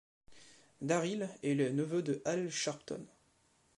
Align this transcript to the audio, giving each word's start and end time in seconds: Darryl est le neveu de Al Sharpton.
Darryl 0.81 1.29
est 1.43 1.53
le 1.53 1.69
neveu 1.69 2.01
de 2.01 2.23
Al 2.25 2.49
Sharpton. 2.49 3.05